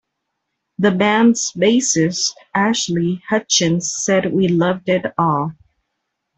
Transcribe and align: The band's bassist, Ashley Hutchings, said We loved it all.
The 0.79 0.89
band's 0.89 1.51
bassist, 1.53 2.33
Ashley 2.55 3.21
Hutchings, 3.29 3.93
said 3.97 4.33
We 4.33 4.47
loved 4.47 4.89
it 4.89 5.13
all. 5.15 5.51